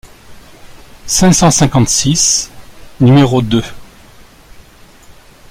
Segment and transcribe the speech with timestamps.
[1.05, 2.49] cinq cent cinquante-six,
[3.01, 3.63] nº deux).